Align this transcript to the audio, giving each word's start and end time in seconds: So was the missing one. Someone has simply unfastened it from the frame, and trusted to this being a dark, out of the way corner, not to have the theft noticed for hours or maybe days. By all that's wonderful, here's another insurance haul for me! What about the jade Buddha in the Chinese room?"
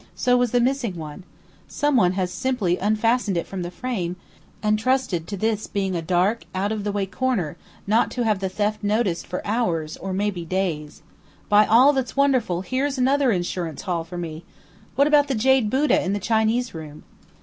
So 0.15 0.35
was 0.35 0.49
the 0.49 0.59
missing 0.59 0.95
one. 0.95 1.23
Someone 1.67 2.13
has 2.13 2.31
simply 2.33 2.75
unfastened 2.79 3.37
it 3.37 3.45
from 3.45 3.61
the 3.61 3.69
frame, 3.69 4.15
and 4.63 4.79
trusted 4.79 5.27
to 5.27 5.37
this 5.37 5.67
being 5.67 5.95
a 5.95 6.01
dark, 6.01 6.45
out 6.55 6.71
of 6.71 6.83
the 6.83 6.91
way 6.91 7.05
corner, 7.05 7.55
not 7.85 8.09
to 8.17 8.23
have 8.23 8.39
the 8.39 8.49
theft 8.49 8.83
noticed 8.83 9.27
for 9.27 9.45
hours 9.45 9.97
or 9.97 10.11
maybe 10.11 10.43
days. 10.43 11.03
By 11.49 11.67
all 11.67 11.93
that's 11.93 12.17
wonderful, 12.17 12.61
here's 12.61 12.97
another 12.97 13.31
insurance 13.31 13.83
haul 13.83 14.03
for 14.03 14.17
me! 14.17 14.43
What 14.95 15.05
about 15.05 15.27
the 15.27 15.35
jade 15.35 15.69
Buddha 15.69 16.03
in 16.03 16.13
the 16.13 16.19
Chinese 16.19 16.73
room?" 16.73 17.03